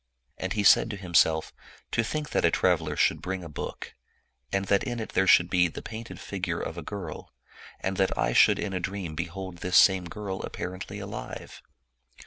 And 0.39 0.53
he 0.53 0.63
said 0.63 0.89
to 0.89 0.97
himself, 0.97 1.53
'.* 1.71 1.91
To 1.91 2.01
think 2.03 2.31
that 2.31 2.43
a 2.43 2.49
traveler 2.49 2.95
should 2.95 3.21
bring 3.21 3.43
a 3.43 3.47
book, 3.47 3.93
and 4.51 4.65
that 4.65 4.83
in 4.83 4.99
it 4.99 5.09
there 5.09 5.27
should 5.27 5.47
be 5.47 5.67
the 5.67 5.83
painted 5.83 6.19
figure 6.19 6.59
of 6.59 6.75
a 6.75 6.81
girl, 6.81 7.31
and 7.81 7.97
that 7.97 8.17
I 8.17 8.33
should 8.33 8.57
in 8.57 8.73
a 8.73 8.79
dream 8.79 9.13
behold 9.13 9.57
this 9.57 9.77
same 9.77 10.05
girl 10.09 10.43
ap* 10.43 10.53
parently 10.53 10.99
alive! 10.99 11.61